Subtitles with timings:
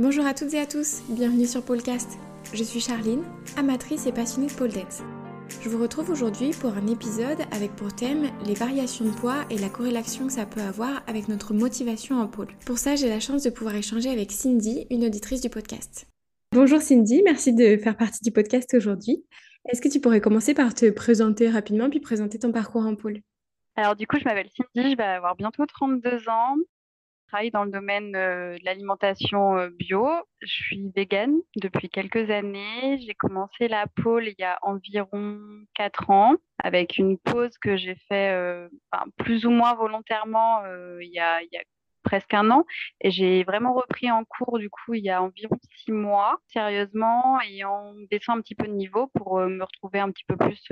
[0.00, 2.18] Bonjour à toutes et à tous, bienvenue sur Polecast.
[2.54, 3.22] Je suis Charline,
[3.58, 5.02] amatrice et passionnée de pole dance.
[5.62, 9.58] Je vous retrouve aujourd'hui pour un épisode avec pour thème les variations de poids et
[9.58, 12.48] la corrélation que ça peut avoir avec notre motivation en pôle.
[12.64, 16.06] Pour ça, j'ai la chance de pouvoir échanger avec Cindy, une auditrice du podcast.
[16.52, 19.22] Bonjour Cindy, merci de faire partie du podcast aujourd'hui.
[19.68, 23.20] Est-ce que tu pourrais commencer par te présenter rapidement puis présenter ton parcours en pôle?
[23.76, 26.56] Alors du coup, je m'appelle Cindy, je vais avoir bientôt 32 ans
[27.30, 30.08] travaille dans le domaine euh, de l'alimentation euh, bio.
[30.40, 32.98] Je suis végane depuis quelques années.
[33.06, 35.38] J'ai commencé la pôle il y a environ
[35.74, 38.68] quatre ans avec une pause que j'ai fait euh,
[39.18, 40.62] plus ou moins volontairement
[41.00, 41.62] il y a, il y a
[42.02, 42.64] presque un an.
[43.00, 47.40] Et j'ai vraiment repris en cours, du coup, il y a environ six mois, sérieusement,
[47.42, 50.66] et en baissant un petit peu de niveau pour me retrouver un petit peu plus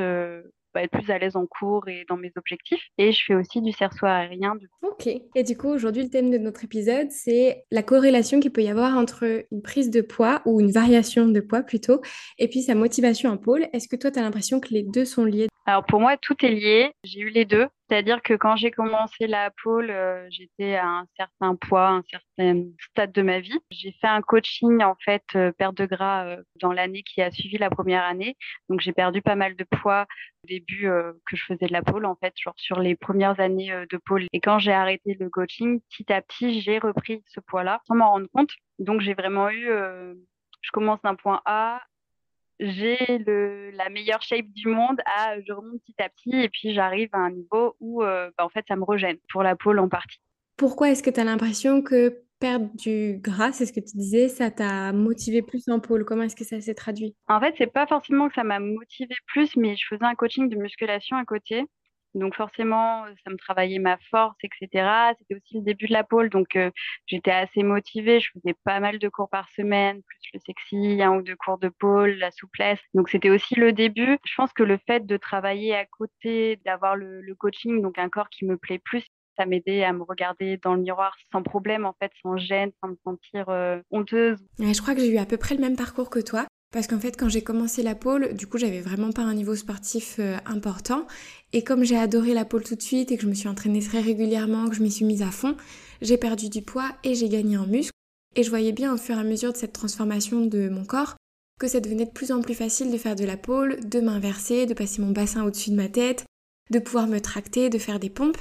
[0.82, 2.82] être plus à l'aise en cours et dans mes objectifs.
[2.98, 4.56] Et je fais aussi du cerceau aérien.
[4.56, 4.88] Du coup.
[4.88, 5.06] Ok.
[5.06, 8.68] Et du coup, aujourd'hui, le thème de notre épisode, c'est la corrélation qu'il peut y
[8.68, 12.00] avoir entre une prise de poids ou une variation de poids plutôt,
[12.38, 13.66] et puis sa motivation en pôle.
[13.72, 15.48] Est-ce que toi, tu as l'impression que les deux sont liés?
[15.66, 16.90] Alors pour moi, tout est lié.
[17.04, 17.66] J'ai eu les deux.
[17.88, 22.64] C'est-à-dire que quand j'ai commencé la pôle, euh, j'étais à un certain poids, un certain
[22.90, 23.58] stade de ma vie.
[23.70, 27.30] J'ai fait un coaching en fait euh, perte de gras euh, dans l'année qui a
[27.30, 28.36] suivi la première année.
[28.68, 30.06] Donc j'ai perdu pas mal de poids
[30.44, 30.88] au début
[31.26, 34.26] que je faisais de la pôle en fait, genre sur les premières années de pôle.
[34.32, 38.12] Et quand j'ai arrêté le coaching, petit à petit, j'ai repris ce poids-là sans m'en
[38.12, 38.52] rendre compte.
[38.78, 39.68] Donc j'ai vraiment eu
[40.62, 41.80] je commence d'un point A
[42.60, 46.74] j'ai le, la meilleure shape du monde à je remonte petit à petit et puis
[46.74, 49.78] j'arrive à un niveau où euh, bah, en fait ça me regène pour la pôle
[49.78, 50.18] en partie.
[50.56, 54.28] Pourquoi est-ce que tu as l'impression que perdre du gras, c'est ce que tu disais,
[54.28, 57.14] ça t'a motivé plus en pôle Comment est-ce que ça s'est traduit?
[57.28, 60.48] En fait, c'est pas forcément que ça m'a motivé plus, mais je faisais un coaching
[60.48, 61.64] de musculation à côté
[62.14, 65.14] donc forcément, ça me travaillait ma force, etc.
[65.18, 66.70] C'était aussi le début de la pôle, donc euh,
[67.06, 68.20] j'étais assez motivée.
[68.20, 71.58] Je faisais pas mal de cours par semaine, plus le sexy, un ou deux cours
[71.58, 72.80] de pôle, la souplesse.
[72.94, 74.18] Donc c'était aussi le début.
[74.24, 78.30] Je pense que le fait de travailler à côté, d'avoir le, coaching, donc un corps
[78.30, 79.04] qui me plaît plus,
[79.36, 82.88] ça m'aidait à me regarder dans le miroir sans problème, en fait, sans gêne, sans
[82.88, 84.44] me sentir euh, honteuse.
[84.58, 86.47] je crois que j'ai eu à peu près le même parcours que toi.
[86.70, 89.54] Parce qu'en fait, quand j'ai commencé la pôle, du coup, j'avais vraiment pas un niveau
[89.54, 91.06] sportif euh, important.
[91.54, 93.80] Et comme j'ai adoré la pôle tout de suite et que je me suis entraînée
[93.80, 95.56] très régulièrement, que je m'y suis mise à fond,
[96.02, 97.92] j'ai perdu du poids et j'ai gagné en muscle.
[98.36, 101.16] Et je voyais bien au fur et à mesure de cette transformation de mon corps
[101.58, 104.66] que ça devenait de plus en plus facile de faire de la pôle, de m'inverser,
[104.66, 106.24] de passer mon bassin au-dessus de ma tête,
[106.70, 108.38] de pouvoir me tracter, de faire des pompes.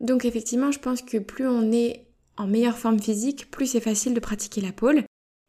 [0.00, 2.06] Donc effectivement, je pense que plus on est
[2.36, 5.04] en meilleure forme physique, plus c'est facile de pratiquer la pôle.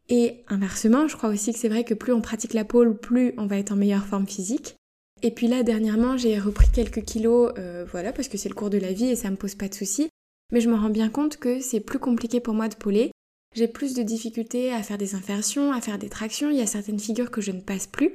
[0.10, 3.34] Et inversement, je crois aussi que c'est vrai que plus on pratique la pôle, plus
[3.38, 4.76] on va être en meilleure forme physique.
[5.22, 8.70] Et puis là, dernièrement, j'ai repris quelques kilos, euh, voilà, parce que c'est le cours
[8.70, 10.10] de la vie et ça me pose pas de soucis.
[10.54, 13.12] Mais je me rends bien compte que c'est plus compliqué pour moi de pôler.
[13.56, 16.50] J'ai plus de difficultés à faire des inversions, à faire des tractions.
[16.52, 18.12] Il y a certaines figures que je ne passe plus.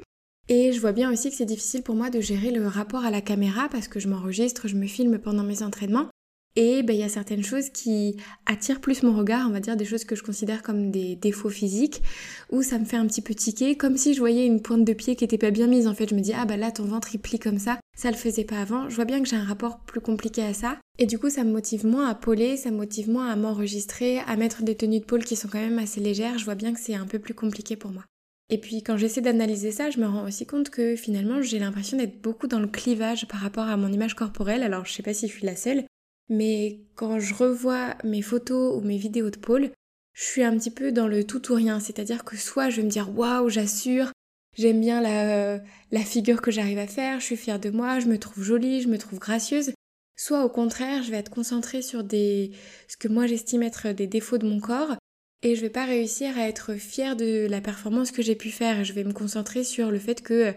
[0.48, 3.10] Et je vois bien aussi que c'est difficile pour moi de gérer le rapport à
[3.10, 6.08] la caméra parce que je m'enregistre, je me filme pendant mes entraînements.
[6.54, 9.76] Et ben, il y a certaines choses qui attirent plus mon regard, on va dire
[9.76, 12.02] des choses que je considère comme des défauts physiques,
[12.50, 14.92] où ça me fait un petit peu tiquer, comme si je voyais une pointe de
[14.92, 15.86] pied qui était pas bien mise.
[15.86, 18.10] En fait, je me dis, ah bah là, ton ventre il plie comme ça, ça
[18.10, 18.90] le faisait pas avant.
[18.90, 20.78] Je vois bien que j'ai un rapport plus compliqué à ça.
[20.98, 24.18] Et du coup, ça me motive moins à poler, ça me motive moins à m'enregistrer,
[24.20, 26.38] à mettre des tenues de pôle qui sont quand même assez légères.
[26.38, 28.04] Je vois bien que c'est un peu plus compliqué pour moi.
[28.50, 31.96] Et puis quand j'essaie d'analyser ça, je me rends aussi compte que finalement j'ai l'impression
[31.96, 34.62] d'être beaucoup dans le clivage par rapport à mon image corporelle.
[34.62, 35.84] Alors je sais pas si je suis la seule,
[36.32, 39.70] mais quand je revois mes photos ou mes vidéos de pôle,
[40.14, 41.78] je suis un petit peu dans le tout ou rien.
[41.78, 44.10] C'est-à-dire que soit je vais me dire waouh, j'assure,
[44.56, 48.18] j'aime bien la, figure que j'arrive à faire, je suis fière de moi, je me
[48.18, 49.72] trouve jolie, je me trouve gracieuse.
[50.16, 52.52] Soit au contraire, je vais être concentrée sur des,
[52.88, 54.96] ce que moi j'estime être des défauts de mon corps
[55.42, 58.84] et je vais pas réussir à être fière de la performance que j'ai pu faire.
[58.84, 60.54] Je vais me concentrer sur le fait que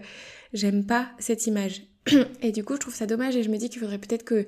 [0.53, 1.81] j'aime pas cette image.
[2.41, 4.45] Et du coup, je trouve ça dommage et je me dis qu'il faudrait peut-être que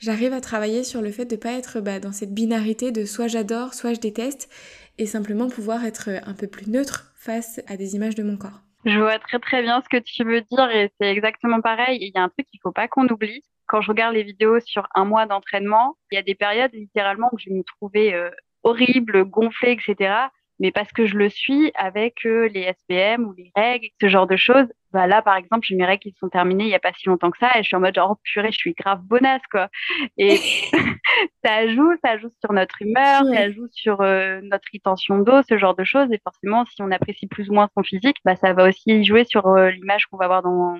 [0.00, 3.28] j'arrive à travailler sur le fait de pas être bah, dans cette binarité de soit
[3.28, 4.50] j'adore, soit je déteste
[4.98, 8.60] et simplement pouvoir être un peu plus neutre face à des images de mon corps.
[8.84, 11.98] Je vois très très bien ce que tu veux dire et c'est exactement pareil.
[12.00, 13.42] Il y a un truc qu'il faut pas qu'on oublie.
[13.66, 17.28] Quand je regarde les vidéos sur un mois d'entraînement, il y a des périodes littéralement
[17.32, 18.30] où je me trouvais euh,
[18.62, 23.52] horrible, gonflée, etc mais parce que je le suis avec euh, les SPM ou les
[23.54, 24.66] règles, ce genre de choses.
[24.96, 27.06] Bah là, par exemple, j'ai mes règles qui sont terminées il y a pas si
[27.06, 29.42] longtemps que ça, et je suis en mode genre oh, purée, je suis grave bonasse
[29.50, 29.68] quoi.
[30.16, 30.38] Et
[31.44, 35.58] ça joue, ça joue sur notre humeur, ça joue sur euh, notre rétention d'eau, ce
[35.58, 36.10] genre de choses.
[36.12, 39.24] Et forcément, si on apprécie plus ou moins son physique, bah ça va aussi jouer
[39.24, 40.78] sur euh, l'image qu'on va avoir dans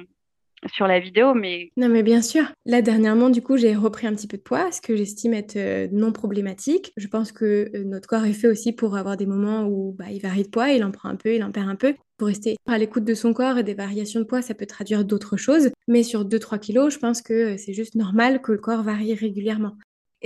[0.73, 1.71] sur la vidéo, mais...
[1.77, 2.45] Non, mais bien sûr.
[2.65, 5.57] Là, dernièrement, du coup, j'ai repris un petit peu de poids, ce que j'estime être
[5.57, 6.93] euh, non problématique.
[6.97, 10.07] Je pense que euh, notre corps est fait aussi pour avoir des moments où bah,
[10.11, 11.95] il varie de poids, il en prend un peu, il en perd un peu.
[12.17, 15.05] Pour rester à l'écoute de son corps et des variations de poids, ça peut traduire
[15.05, 15.71] d'autres choses.
[15.87, 19.15] Mais sur 2-3 kilos, je pense que euh, c'est juste normal que le corps varie
[19.15, 19.77] régulièrement.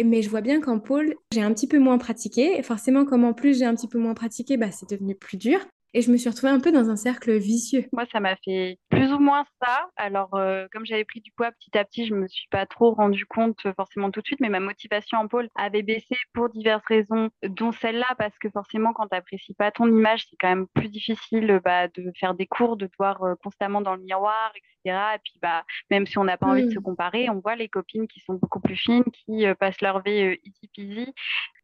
[0.02, 2.58] Mais je vois bien qu'en pôle, j'ai un petit peu moins pratiqué.
[2.58, 5.36] Et forcément, comme en plus j'ai un petit peu moins pratiqué, bah, c'est devenu plus
[5.36, 5.58] dur.
[5.92, 7.86] Et je me suis retrouvée un peu dans un cercle vicieux.
[7.92, 9.88] Moi, ça m'a fait plus ou moins ça.
[9.96, 12.92] Alors, euh, comme j'avais pris du poids petit à petit, je me suis pas trop
[12.92, 16.48] rendu compte euh, forcément tout de suite, mais ma motivation en pôle avait baissé pour
[16.48, 20.48] diverses raisons, dont celle-là, parce que forcément, quand tu n'apprécies pas ton image, c'est quand
[20.48, 24.02] même plus difficile bah, de faire des cours, de te voir euh, constamment dans le
[24.02, 24.96] miroir, etc.
[25.16, 27.68] Et puis, bah, même si on n'a pas envie de se comparer, on voit les
[27.68, 31.14] copines qui sont beaucoup plus fines, qui passent leur vie easy peasy.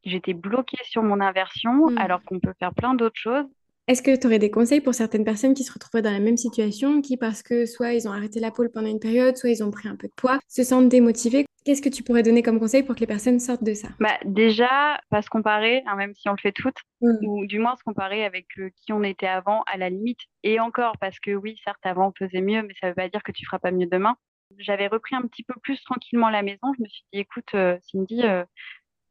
[0.05, 1.99] J'étais bloquée sur mon inversion, mmh.
[1.99, 3.47] alors qu'on peut faire plein d'autres choses.
[3.89, 6.37] Est-ce que tu aurais des conseils pour certaines personnes qui se retrouvent dans la même
[6.37, 9.63] situation, qui parce que soit ils ont arrêté la pôle pendant une période, soit ils
[9.63, 11.47] ont pris un peu de poids, se sentent démotivés?
[11.65, 13.87] Qu'est-ce que tu pourrais donner comme conseil pour que les personnes sortent de ça?
[14.01, 17.27] Bah, Déjà, pas se comparer, hein, même si on le fait toutes, mmh.
[17.29, 20.19] ou du moins se comparer avec euh, qui on était avant à la limite.
[20.43, 23.09] Et encore, parce que oui, certes, avant on faisait mieux, mais ça ne veut pas
[23.09, 24.17] dire que tu feras pas mieux demain.
[24.59, 26.73] J'avais repris un petit peu plus tranquillement la maison.
[26.77, 28.45] Je me suis dit, écoute, euh, Cindy, euh,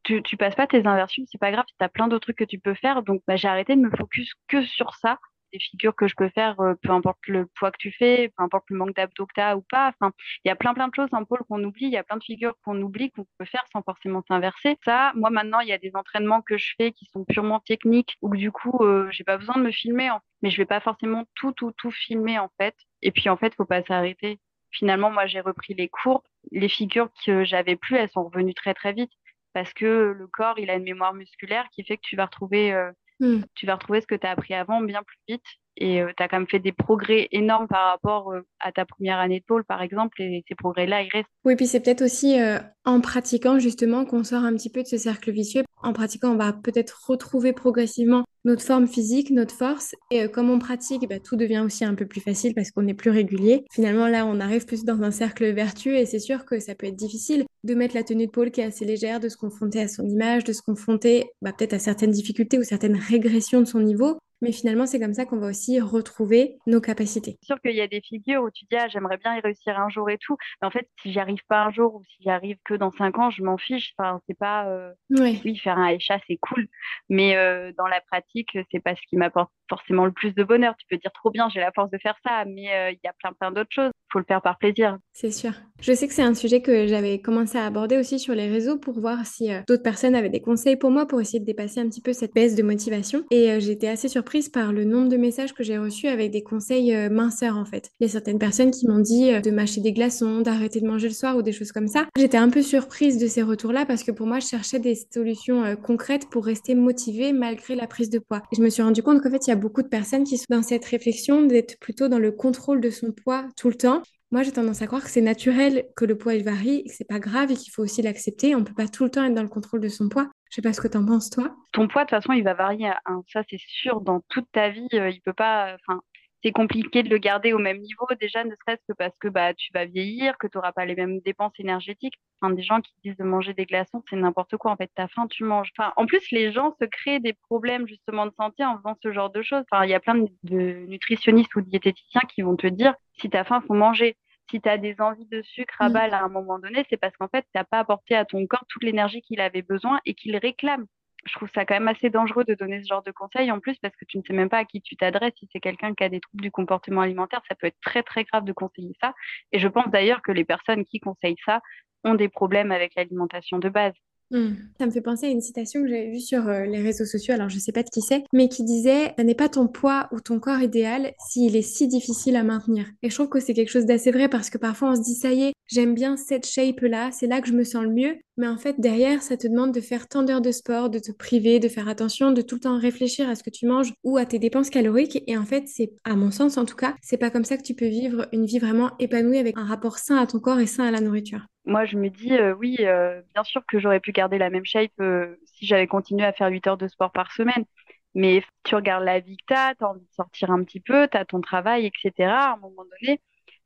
[0.05, 2.43] tu, tu passes pas tes inversions, c'est pas grave, tu as plein d'autres trucs que
[2.45, 3.03] tu peux faire.
[3.03, 5.19] Donc, bah, j'ai arrêté de me focus que sur ça.
[5.53, 8.43] Des figures que je peux faire, euh, peu importe le poids que tu fais, peu
[8.43, 9.25] importe le manque d'abdos
[9.55, 9.93] ou pas.
[9.99, 10.11] Enfin,
[10.43, 11.85] il y a plein, plein de choses en pôle qu'on oublie.
[11.85, 14.77] Il y a plein de figures qu'on oublie, qu'on peut faire sans forcément s'inverser.
[14.83, 18.17] Ça, moi, maintenant, il y a des entraînements que je fais qui sont purement techniques
[18.21, 20.09] que du coup, euh, j'ai pas besoin de me filmer,
[20.41, 22.75] mais je vais pas forcément tout, tout, tout filmer, en fait.
[23.01, 24.39] Et puis, en fait, faut pas s'arrêter.
[24.71, 26.23] Finalement, moi, j'ai repris les cours.
[26.51, 29.11] Les figures que j'avais plus, elles sont revenues très, très vite
[29.55, 32.73] parce que le corps, il a une mémoire musculaire qui fait que tu vas retrouver,
[32.73, 32.91] euh,
[33.21, 33.39] hmm.
[33.55, 35.45] tu vas retrouver ce que tu as appris avant bien plus vite.
[35.77, 38.85] Et euh, tu as quand même fait des progrès énormes par rapport euh, à ta
[38.85, 41.29] première année de pôle, par exemple, et ces progrès-là, ils restent.
[41.45, 42.37] Oui, puis c'est peut-être aussi
[42.83, 45.63] en pratiquant justement qu'on sort un petit peu de ce cercle vicieux.
[45.85, 49.93] En pratiquant, on va peut-être retrouver progressivement notre forme physique, notre force.
[50.09, 52.95] Et comme on pratique, bah, tout devient aussi un peu plus facile parce qu'on est
[52.95, 53.65] plus régulier.
[53.71, 56.87] Finalement, là, on arrive plus dans un cercle vertueux et c'est sûr que ça peut
[56.87, 59.79] être difficile de mettre la tenue de pôle qui est assez légère, de se confronter
[59.79, 63.65] à son image, de se confronter bah, peut-être à certaines difficultés ou certaines régressions de
[63.65, 64.17] son niveau.
[64.41, 67.37] Mais finalement, c'est comme ça qu'on va aussi retrouver nos capacités.
[67.41, 69.79] C'est sûr qu'il y a des figures où tu dis, ah, j'aimerais bien y réussir
[69.79, 70.37] un jour et tout.
[70.61, 72.91] Mais en fait, si j'y arrive pas un jour ou si j'y arrive que dans
[72.91, 73.93] cinq ans, je m'en fiche.
[73.97, 76.67] Enfin, c'est pas, euh, oui, faire un échat, c'est cool.
[77.09, 80.75] Mais euh, dans la pratique, c'est pas ce qui m'apporte forcément le plus de bonheur.
[80.77, 83.07] Tu peux dire trop bien, j'ai la force de faire ça, mais euh, il y
[83.07, 83.91] a plein, plein d'autres choses.
[83.93, 84.97] Il faut le faire par plaisir.
[85.13, 85.51] C'est sûr.
[85.81, 88.77] Je sais que c'est un sujet que j'avais commencé à aborder aussi sur les réseaux
[88.77, 91.89] pour voir si d'autres personnes avaient des conseils pour moi pour essayer de dépasser un
[91.89, 93.23] petit peu cette baisse de motivation.
[93.31, 96.93] Et j'étais assez surprise par le nombre de messages que j'ai reçus avec des conseils
[96.95, 97.91] euh, minceurs en fait.
[97.99, 100.87] Il y a certaines personnes qui m'ont dit euh, de mâcher des glaçons, d'arrêter de
[100.87, 102.05] manger le soir ou des choses comme ça.
[102.17, 105.63] J'étais un peu surprise de ces retours-là parce que pour moi, je cherchais des solutions
[105.63, 108.41] euh, concrètes pour rester motivée malgré la prise de poids.
[108.51, 110.37] Et je me suis rendu compte qu'en fait, il y a beaucoup de personnes qui
[110.37, 114.01] sont dans cette réflexion d'être plutôt dans le contrôle de son poids tout le temps
[114.31, 117.07] moi, j'ai tendance à croire que c'est naturel que le poids il varie, que c'est
[117.07, 118.55] pas grave et qu'il faut aussi l'accepter.
[118.55, 120.29] On peut pas tout le temps être dans le contrôle de son poids.
[120.49, 121.55] Je sais pas ce que tu en penses toi.
[121.71, 122.91] Ton poids de toute façon, il va varier.
[123.05, 123.21] Hein.
[123.31, 124.87] Ça c'est sûr dans toute ta vie.
[124.93, 125.75] Euh, il peut pas.
[125.75, 126.01] Enfin,
[126.45, 129.55] c'est compliqué de le garder au même niveau déjà, ne serait-ce que parce que bah
[129.55, 132.13] tu vas vieillir, que tu n'auras pas les mêmes dépenses énergétiques.
[132.39, 134.71] Enfin, des gens qui disent de manger des glaçons, c'est n'importe quoi.
[134.71, 135.71] En fait, t'as faim, tu manges.
[135.75, 139.11] Enfin, en plus, les gens se créent des problèmes justement de santé en faisant ce
[139.11, 139.63] genre de choses.
[139.71, 143.37] Enfin, il y a plein de nutritionnistes ou diététiciens qui vont te dire si tu
[143.37, 144.15] as faim, faut manger
[144.51, 145.93] si tu as des envies de sucre à mm.
[145.93, 148.45] balle à un moment donné, c'est parce qu'en fait, tu n'as pas apporté à ton
[148.45, 150.85] corps toute l'énergie qu'il avait besoin et qu'il réclame.
[151.25, 153.77] Je trouve ça quand même assez dangereux de donner ce genre de conseils en plus
[153.79, 155.33] parce que tu ne sais même pas à qui tu t'adresses.
[155.39, 158.23] Si c'est quelqu'un qui a des troubles du comportement alimentaire, ça peut être très très
[158.25, 159.13] grave de conseiller ça.
[159.51, 161.61] Et je pense d'ailleurs que les personnes qui conseillent ça
[162.03, 163.93] ont des problèmes avec l'alimentation de base.
[164.31, 164.53] Hmm.
[164.79, 167.35] Ça me fait penser à une citation que j'avais vue sur euh, les réseaux sociaux,
[167.35, 170.09] alors je sais pas de qui c'est, mais qui disait «Ce n'est pas ton poids
[170.11, 172.87] ou ton corps idéal s'il est si difficile à maintenir».
[173.03, 175.13] Et je trouve que c'est quelque chose d'assez vrai parce que parfois on se dit
[175.15, 178.15] «ça y est, j'aime bien cette shape-là, c'est là que je me sens le mieux».
[178.37, 181.11] Mais en fait, derrière, ça te demande de faire tant d'heures de sport, de te
[181.11, 184.17] priver, de faire attention, de tout le temps réfléchir à ce que tu manges ou
[184.17, 185.23] à tes dépenses caloriques.
[185.27, 187.63] Et en fait, c'est, à mon sens en tout cas, c'est pas comme ça que
[187.63, 190.67] tu peux vivre une vie vraiment épanouie avec un rapport sain à ton corps et
[190.67, 193.99] sain à la nourriture moi, je me dis, euh, oui, euh, bien sûr que j'aurais
[193.99, 197.11] pu garder la même shape euh, si j'avais continué à faire 8 heures de sport
[197.11, 197.65] par semaine.
[198.13, 201.17] Mais tu regardes la vie que tu as, envie de sortir un petit peu, tu
[201.17, 202.29] as ton travail, etc.
[202.31, 203.21] À un moment donné,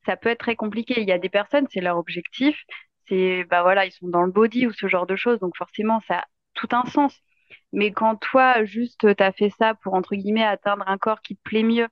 [0.06, 1.02] ça peut être très compliqué.
[1.02, 2.58] Il y a des personnes, c'est leur objectif,
[3.08, 6.00] c'est, bah voilà, ils sont dans le body ou ce genre de choses, donc forcément,
[6.08, 7.22] ça a tout un sens.
[7.74, 11.36] Mais quand toi, juste, tu as fait ça pour, entre guillemets, atteindre un corps qui
[11.36, 11.88] te plaît mieux,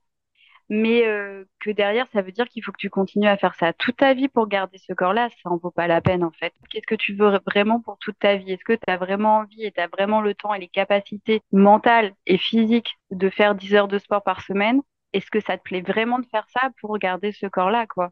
[0.70, 3.74] mais euh, que derrière, ça veut dire qu'il faut que tu continues à faire ça
[3.74, 6.54] toute ta vie pour garder ce corps-là, ça en vaut pas la peine en fait.
[6.70, 8.52] Qu'est-ce que tu veux vraiment pour toute ta vie?
[8.52, 11.42] Est-ce que tu as vraiment envie et tu as vraiment le temps et les capacités
[11.52, 14.82] mentales et physiques de faire 10 heures de sport par semaine?
[15.14, 18.12] Est-ce que ça te plaît vraiment de faire ça pour garder ce corps-là quoi?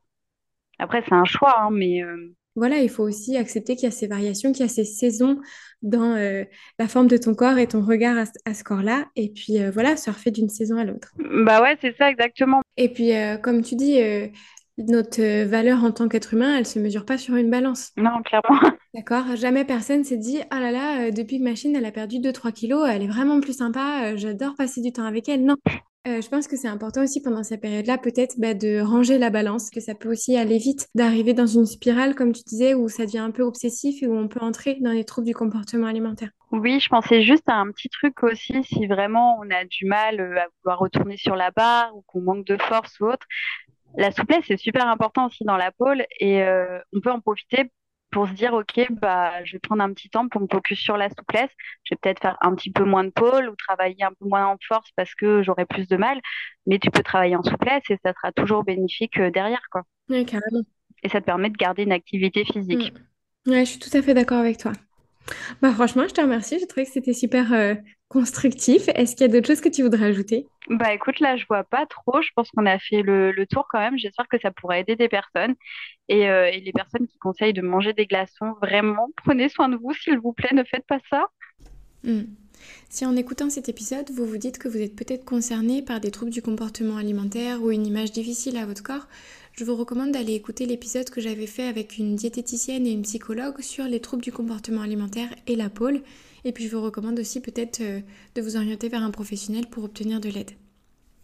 [0.79, 3.91] Après, c'est un choix, hein, mais euh, voilà, il faut aussi accepter qu'il y a
[3.91, 5.39] ces variations, qu'il y a ces saisons
[5.81, 6.43] dans euh,
[6.79, 9.05] la forme de ton corps et ton regard à, ce corps-là.
[9.15, 11.13] Et puis euh, voilà, surfer d'une saison à l'autre.
[11.17, 12.61] Bah ouais, c'est ça exactement.
[12.77, 13.99] Et puis, euh, comme tu dis,
[14.77, 17.91] notre valeur en tant qu'être humain, elle se mesure pas sur une balance.
[17.97, 18.59] Non, clairement.
[18.93, 19.35] D'accord?
[19.35, 22.87] Jamais personne s'est dit, oh là là, depuis que machine, elle a perdu 2-3 kilos,
[22.89, 25.43] elle est vraiment plus sympa, j'adore passer du temps avec elle.
[25.43, 25.55] Non,
[26.07, 29.29] euh, je pense que c'est important aussi pendant cette période-là, peut-être bah, de ranger la
[29.29, 32.89] balance, que ça peut aussi aller vite, d'arriver dans une spirale, comme tu disais, où
[32.89, 35.87] ça devient un peu obsessif et où on peut entrer dans les troubles du comportement
[35.87, 36.29] alimentaire.
[36.51, 40.19] Oui, je pensais juste à un petit truc aussi, si vraiment on a du mal
[40.21, 43.25] euh, à vouloir retourner sur la barre ou qu'on manque de force ou autre.
[43.97, 47.71] La souplesse est super important aussi dans la pôle et euh, on peut en profiter
[48.15, 50.95] pour se dire, OK, bah, je vais prendre un petit temps pour me focus sur
[50.95, 51.49] la souplesse.
[51.83, 54.45] Je vais peut-être faire un petit peu moins de pôle ou travailler un peu moins
[54.45, 56.21] en force parce que j'aurai plus de mal.
[56.65, 59.83] Mais tu peux travailler en souplesse et ça sera toujours bénéfique euh, derrière, quoi.
[60.07, 60.63] Oui, carrément.
[61.03, 62.93] Et ça te permet de garder une activité physique.
[63.45, 63.51] Mm.
[63.51, 64.71] Ouais, je suis tout à fait d'accord avec toi.
[65.61, 66.57] Bah, franchement, je te remercie.
[66.57, 67.75] J'ai trouvé que c'était super euh,
[68.09, 68.87] constructif.
[68.89, 70.47] Est-ce qu'il y a d'autres choses que tu voudrais ajouter?
[70.69, 72.21] Bah écoute, là, je vois pas trop.
[72.21, 73.97] Je pense qu'on a fait le, tour quand même.
[73.97, 75.55] J'espère que ça pourrait aider des personnes.
[76.11, 79.93] Euh, et, les personnes qui conseillent de manger des glaçons, vraiment, prenez soin de vous,
[79.93, 80.53] s'il vous plaît.
[80.53, 81.27] Ne faites pas ça.
[82.03, 82.23] Hmm.
[82.89, 86.11] Si en écoutant cet épisode, vous vous dites que vous êtes peut-être concerné par des
[86.11, 89.07] troubles du comportement alimentaire ou une image difficile à votre corps,
[89.57, 93.61] je vous recommande d'aller écouter l'épisode que j'avais fait avec une diététicienne et une psychologue
[93.61, 96.01] sur les troubles du comportement alimentaire et la pôle.
[96.43, 98.01] Et puis je vous recommande aussi peut-être euh,
[98.35, 100.51] de vous orienter vers un professionnel pour obtenir de l'aide.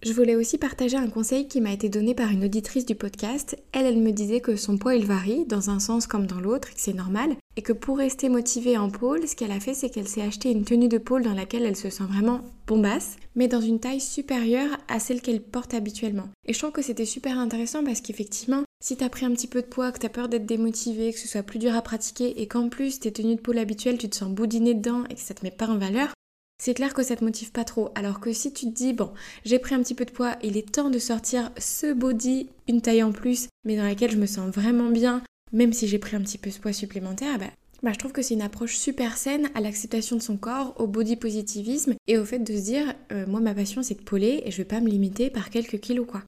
[0.03, 3.55] Je voulais aussi partager un conseil qui m'a été donné par une auditrice du podcast.
[3.71, 6.69] Elle, elle me disait que son poids il varie dans un sens comme dans l'autre,
[6.69, 9.91] que c'est normal, et que pour rester motivée en pôle, ce qu'elle a fait, c'est
[9.91, 13.47] qu'elle s'est acheté une tenue de pôle dans laquelle elle se sent vraiment bombasse, mais
[13.47, 16.29] dans une taille supérieure à celle qu'elle porte habituellement.
[16.47, 19.61] Et je trouve que c'était super intéressant parce qu'effectivement, si t'as pris un petit peu
[19.61, 22.47] de poids, que t'as peur d'être démotivé, que ce soit plus dur à pratiquer, et
[22.47, 25.35] qu'en plus tes tenues de pôle habituelles, tu te sens boudiné dedans et que ça
[25.35, 26.11] te met pas en valeur,
[26.61, 27.89] c'est clair que ça te motive pas trop.
[27.95, 29.09] Alors que si tu te dis, bon,
[29.45, 32.81] j'ai pris un petit peu de poids, il est temps de sortir ce body, une
[32.81, 36.15] taille en plus, mais dans laquelle je me sens vraiment bien, même si j'ai pris
[36.15, 37.45] un petit peu de poids supplémentaire, bah,
[37.81, 40.85] bah, je trouve que c'est une approche super saine à l'acceptation de son corps, au
[40.85, 44.43] body positivisme et au fait de se dire, euh, moi ma passion c'est de poler
[44.45, 46.21] et je vais pas me limiter par quelques kilos quoi.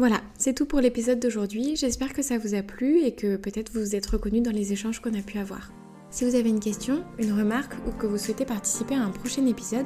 [0.00, 1.76] Voilà, c'est tout pour l'épisode d'aujourd'hui.
[1.76, 4.72] J'espère que ça vous a plu et que peut-être vous vous êtes reconnus dans les
[4.72, 5.70] échanges qu'on a pu avoir.
[6.16, 9.44] Si vous avez une question, une remarque ou que vous souhaitez participer à un prochain
[9.44, 9.84] épisode,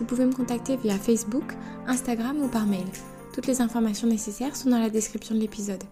[0.00, 1.54] vous pouvez me contacter via Facebook,
[1.86, 2.88] Instagram ou par mail.
[3.32, 5.84] Toutes les informations nécessaires sont dans la description de l'épisode.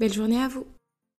[0.00, 0.66] Belle journée à vous